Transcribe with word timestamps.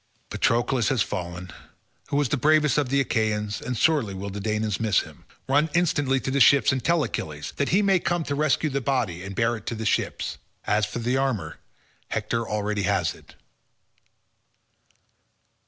Patroclus 0.31 0.89
has 0.89 1.03
fallen, 1.03 1.51
who 2.07 2.17
was 2.17 2.29
the 2.29 2.35
bravest 2.35 2.79
of 2.79 2.89
the 2.89 2.99
Achaeans, 3.01 3.61
and 3.61 3.77
sorely 3.77 4.15
will 4.15 4.31
the 4.31 4.39
Danaans 4.39 4.79
miss 4.79 5.01
him. 5.01 5.25
Run 5.47 5.69
instantly 5.75 6.19
to 6.21 6.31
the 6.31 6.39
ships 6.39 6.71
and 6.71 6.83
tell 6.83 7.03
Achilles, 7.03 7.53
that 7.57 7.69
he 7.69 7.83
may 7.83 7.99
come 7.99 8.23
to 8.23 8.33
rescue 8.33 8.71
the 8.71 8.81
body 8.81 9.21
and 9.21 9.35
bear 9.35 9.55
it 9.57 9.67
to 9.67 9.75
the 9.75 9.85
ships. 9.85 10.39
As 10.65 10.87
for 10.87 10.97
the 10.97 11.17
armour, 11.17 11.59
Hector 12.09 12.49
already 12.49 12.81
has 12.81 13.13
it." 13.13 13.35